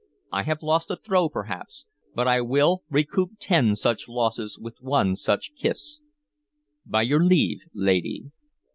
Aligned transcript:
I 0.31 0.41
have 0.45 0.63
lost 0.63 0.89
a 0.89 0.95
throw, 0.95 1.29
perhaps, 1.29 1.85
but 2.15 2.27
I 2.27 2.41
will 2.41 2.81
recoup 2.89 3.33
ten 3.39 3.75
such 3.75 4.07
losses 4.09 4.57
with 4.57 4.81
one 4.81 5.15
such 5.15 5.53
kiss. 5.55 6.01
By 6.87 7.03
your 7.03 7.23
leave, 7.23 7.59
lady." 7.75 8.31